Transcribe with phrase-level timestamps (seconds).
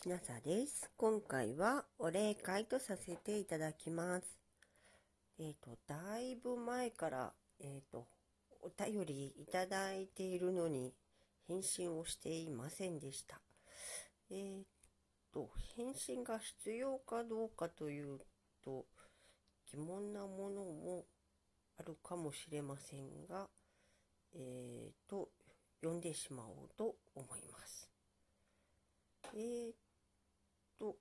[0.00, 0.88] きなさです。
[0.96, 4.38] 今回はお礼会とさせていただきます。
[5.40, 8.06] えっ、ー、と、だいぶ前から、えっ、ー、と、
[8.62, 10.94] お便りいただいているのに
[11.48, 13.40] 返信をしていませんでした。
[14.30, 14.62] えっ、ー、
[15.34, 18.20] と、返信が必要かどうかという
[18.64, 18.84] と、
[19.72, 21.06] 疑問なものも
[21.76, 23.48] あるかもしれませんが、
[24.36, 25.28] えっ、と、
[25.80, 27.90] 読んでしまおうと思います。
[29.34, 29.87] えー、
[30.78, 30.96] と、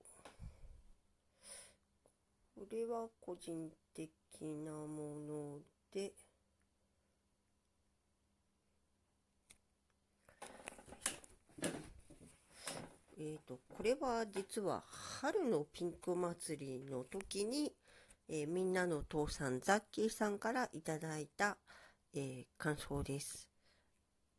[2.55, 4.09] これは個人的
[4.41, 5.59] なもの
[5.93, 6.13] で、
[13.19, 17.73] えっ、と、これは実は春のピンク祭りの時に、
[18.29, 21.57] えー、みんなの父さん、ザッキーさんからいただいた、
[22.13, 23.49] えー、感想です。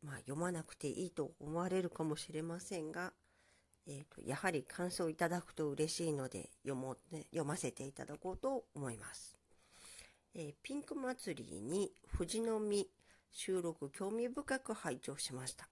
[0.01, 3.11] まあ、読まなくていいと思われるかもしれませんが、
[3.91, 9.35] えーと、やはり感想いただくと嬉しいので読も、ね、読ませていただこうと思います。
[10.35, 12.87] えー、ピンク祭りに富士の実
[13.31, 15.67] 収録興味深く拝聴しました。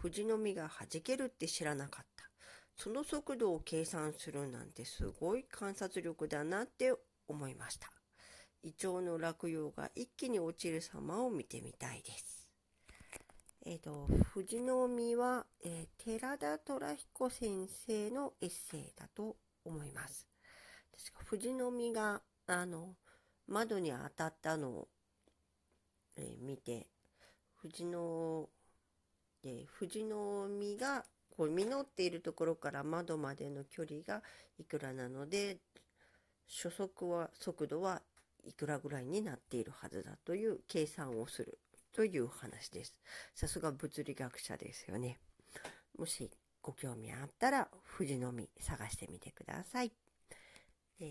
[0.00, 2.24] 富士の実が弾けるって知らなかった。
[2.76, 6.92] その速度を計算するなんてすごい観察力だなって
[7.26, 7.90] 思いました。
[8.62, 12.41] イチョウの落葉が一気に落ちる様を見てみたいです。
[13.64, 20.26] えっ、ー、と、富士の実は、えー、寺田虎彦先生のエッセイだと思います。
[21.12, 22.96] 確か富士の実が、あの、
[23.46, 24.88] 窓に当たったのを、
[26.16, 26.88] えー、見て、
[27.60, 28.48] 富士の、
[29.44, 34.22] え富士の実が、こう実っているところから窓までの距離が
[34.58, 35.58] いくらなので、
[36.48, 38.02] 初速は、速度は
[38.44, 41.60] いくらぐらいになっているはずだという計算をする
[41.92, 42.96] という話です。
[43.34, 45.18] さすが物理学者ですよね。
[45.98, 46.30] もし
[46.62, 49.92] ご興味あったら、富士の実探してみてください。
[51.00, 51.10] えー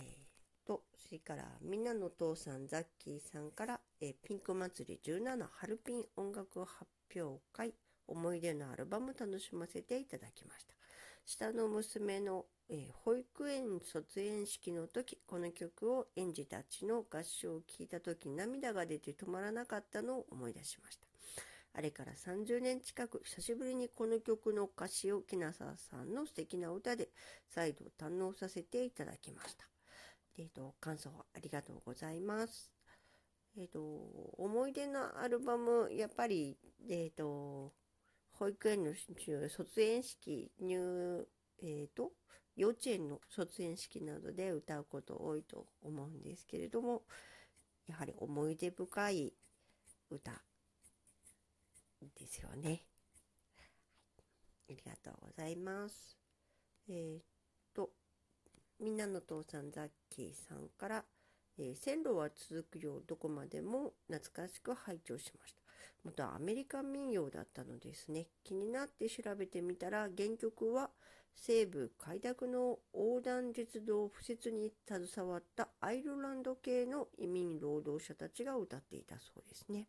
[0.65, 7.73] と、それから、みんなのお父さん、ザッキーさんから、えー、ピンク祭り17春ピン音楽発表会、
[8.07, 10.80] 思い出のアルバム楽しませていただきました。
[11.31, 21.05] 下の娘のえー、保育園卒園式の時、この曲を園児たちの合唱を聴いた時、涙が出て止まらなかったのを思い出しました。
[21.73, 27.09] あれから30年近く、久しぶりにこの曲の歌詞を木なささんの素敵な歌で
[27.49, 29.65] 再度堪能させていただきました。
[30.37, 32.71] えっ、ー、と、感想ありがとうございます。
[33.57, 36.57] えっ、ー、と、思い出のアルバム、やっぱり、
[36.89, 37.73] えっ、ー、と、
[38.41, 38.93] 保育園の
[39.49, 41.27] 卒園式入、
[41.61, 42.09] えっ、と、
[42.55, 47.03] 幼稚園の卒園式などで歌うこと多いと思うんですけれども、
[47.87, 49.31] やはり思い出深い
[50.09, 50.31] 歌
[52.19, 52.81] ですよね。
[53.59, 53.61] あ
[54.69, 56.17] りがとうございます。
[56.89, 57.21] えー、っ
[57.75, 57.91] と、
[58.79, 61.05] みんなの父さんザッキーさんから、
[61.59, 65.61] えー、線路は続くようどこまでも懐かしく拝聴しました。
[66.03, 68.27] 元アメリカ民謡だったのですね。
[68.43, 70.89] 気になって調べてみたら原曲は
[71.35, 79.87] 西部開拓の横断実動敷設に携わったアイルランド系の移民労働者たちが歌っていたそうですね。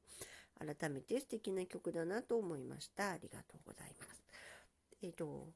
[0.58, 3.10] 改めて素敵な曲だなと思いました。
[3.10, 4.22] ありがとうございます。
[5.02, 5.48] えっ、ー、と、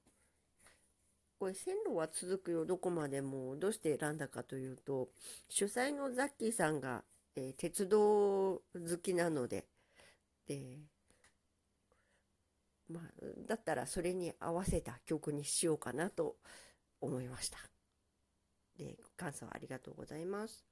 [1.38, 5.10] これ線路は続くよどこまでもどうして選んだかというと
[5.48, 7.02] 主催のザッキーさんが、
[7.36, 7.98] えー、鉄道
[8.54, 8.62] 好
[9.02, 9.66] きなので
[10.46, 10.78] で
[12.88, 13.02] まあ、
[13.48, 16.36] だったらそれに合わせた曲にしようかなと
[17.00, 17.58] 思いました。
[18.78, 20.64] で、感想ありがとうございます。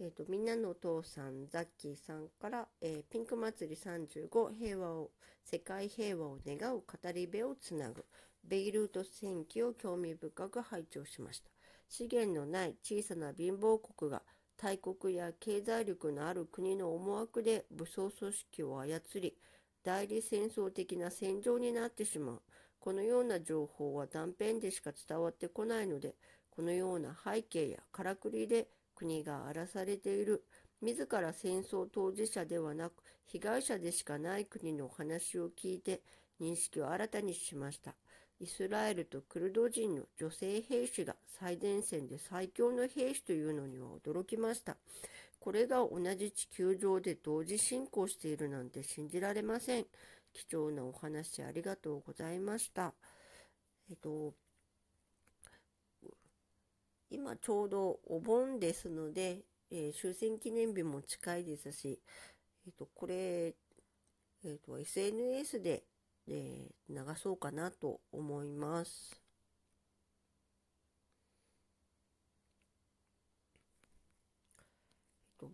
[0.00, 5.10] えっ、と、みんなのお父さん、ザッキーさんから、えー、ピンク祭り35、平和を、
[5.44, 8.04] 世界平和を願う語り部をつなぐ、
[8.42, 11.50] ベイルート戦記を興味深く拝聴しました。
[11.88, 14.22] 資源のない小さな貧乏国が
[14.56, 19.36] 大国や経済力のある国の思惑で武装組織を操り、
[19.82, 22.42] 代理戦争的な戦場になってしまう。
[22.78, 26.14] このような情報は断片でしか伝わってこないので、
[26.50, 30.44] このような背景やからくりで国が荒らされている、
[30.80, 36.02] 自ら戦争当事者ではなく、被害者でしかない国のお話を聞いて、
[36.40, 37.94] 認識を新たにしました。
[38.44, 44.76] イスラエルとクルド人の女性兵士が最前線で最強の兵士というのには驚きました。
[45.40, 49.86] これが同じ地球上で同時進行しているなんて信じられません。
[50.34, 52.92] 貴重なお話ありがとうございました。
[53.88, 54.34] えっと、
[57.10, 59.38] 今ちょうどお盆ですので、
[59.70, 61.98] えー、終戦記念日も近いですし、
[62.66, 63.54] えっと、これ、
[64.44, 65.84] えっと、SNS で、
[66.26, 69.20] で、流そうかなと思います。
[75.18, 75.50] えっと、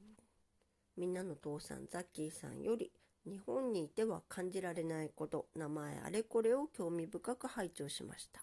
[0.97, 2.93] みんなの父さんザッキーさんより
[3.27, 8.41] 日本にいては感じられないこと名前あれこれを興味深く拝聴しました。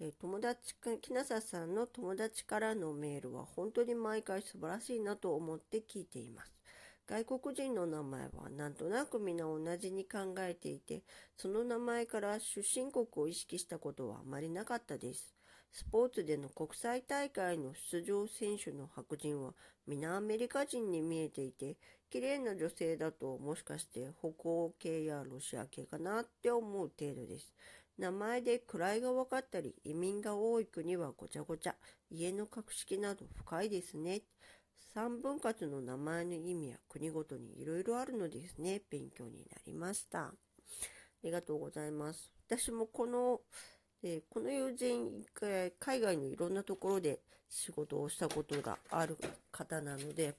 [0.00, 6.52] え、友達か、木なささんの友達からのメールは本当に毎回素晴らしいなと思って聞いています。
[7.06, 11.02] 外国人の名前はなんとなく皆同じに考えていて、
[11.36, 15.34] その名前から出身国を意識したことはあまりなかったです。
[15.70, 19.52] スポーツでの国際大会の出場選手の白人は
[19.86, 21.76] 皆アメリカ人に見えていて、
[22.10, 27.52] 綺麗な女性だともしかして北欧系やロシア系かなって思う程度です。
[27.98, 31.74] 名前で位が分かったり、移民が多い国はごちゃごちゃ、
[32.10, 34.22] 家の格式など深いですね。
[34.94, 38.80] 三分割の名前の意味は国ごとにいろいろあるのですね。
[38.90, 40.26] 勉強になりました。
[40.26, 40.32] あ
[41.22, 42.30] りがとうございます。
[42.46, 43.40] 私もこの、
[44.02, 45.24] えこの友人、
[45.80, 49.16] 海外のいろんなところで仕事をしたことがある
[49.50, 50.36] 方なので、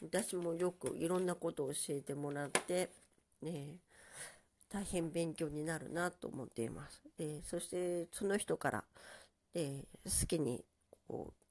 [0.00, 2.88] 私もよくいろんなことを教えてもらって、
[3.42, 3.78] ね、
[4.70, 7.02] 大変勉強になるなと思っています。
[7.18, 8.84] でそしてその人から、
[9.52, 10.64] で好きに
[11.06, 11.41] こう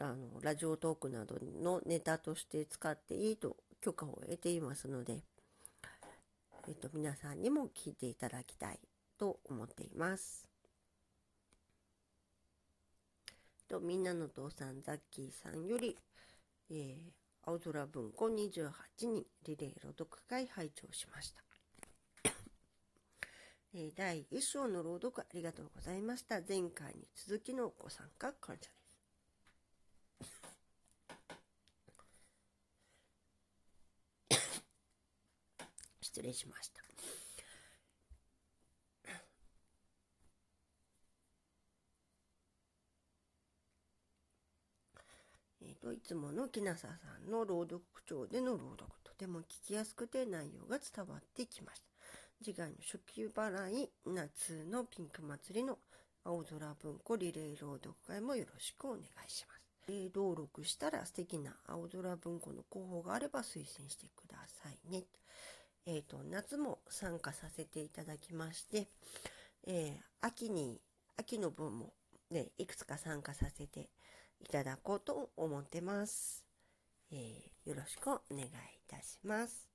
[0.00, 5.22] あのラジオトークなどのネタとして使っていいと許可を得ていますので、
[6.68, 8.80] えっと、皆さんにも聞いていただきたい
[9.18, 10.48] と思っています。
[13.68, 15.96] とみんなの父さんザッキーさんより、
[16.70, 16.96] えー、
[17.44, 18.70] 青空文庫28
[19.02, 21.44] 人リレー朗読会拝聴しました。
[23.76, 26.40] え第1章の朗読ありがとうございました。
[26.48, 28.83] 前回に続きのご参加感謝です。
[36.14, 36.80] 失礼しました。
[45.60, 46.96] えっ、と、いつもの木下ささ
[47.26, 51.86] んの朗読口調での朗読、とても聞きやすくて内容が伝わってきました。
[52.44, 55.78] 次回の初期払い夏のピンク祭りの
[56.22, 59.64] 青空文庫リレー朗読会もよろしくお願いします。
[59.88, 65.02] え登録したら素敵な青空文庫の候補があれば推薦してくださいね。
[65.86, 68.88] え、ー、と、夏も参加させていただきまして、
[69.66, 70.80] えー、秋に、
[71.16, 71.92] 秋の分も
[72.30, 73.90] ね、いくつか参加させて
[74.40, 76.44] いただこうと思ってます。
[77.12, 78.48] えー、よろしくお願いい
[78.88, 79.68] たします。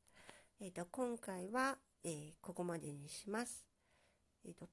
[0.59, 3.63] えっ、と、今回は、えー、ここまでにします。
[4.45, 4.67] え、ー、と、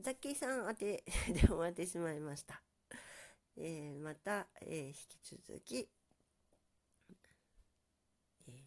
[0.00, 1.04] ザッキーさん宛て
[1.34, 2.62] で終わってしまいました。
[3.56, 5.88] えー、また、え引き続き、
[8.48, 8.64] え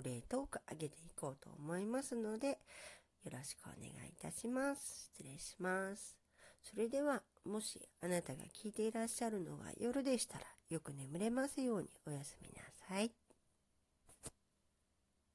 [0.00, 2.56] お礼トークあげていこうと思いますので、よ
[3.32, 5.10] ろしくお願いいたします。
[5.14, 6.16] 失礼します。
[6.62, 13.19] それでは、もしあなたが聞いていらっしゃるのが夜でしたら、よく眠れますようにおやすみなさい。